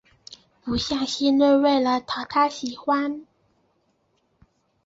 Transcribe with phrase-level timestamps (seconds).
[0.63, 3.27] 不像昔日为了讨他喜欢